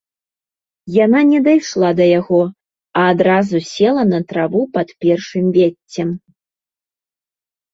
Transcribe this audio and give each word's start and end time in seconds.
Яна 1.05 1.19
не 1.31 1.41
дайшла 1.47 1.89
да 1.99 2.07
яго, 2.19 2.39
а 3.01 3.03
адразу 3.11 3.57
села 3.73 4.03
на 4.13 4.19
траву 4.33 4.61
пад 4.79 4.87
першым 5.07 5.45
веццем. 5.59 6.09